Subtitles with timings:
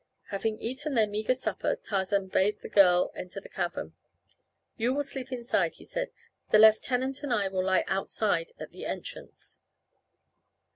[0.29, 3.93] Having eaten their meager supper Tarzan bade the girl enter the cavern.
[4.75, 6.09] "You will sleep inside," he said.
[6.49, 9.59] "The lieutenant and I will lie outside at the entrance."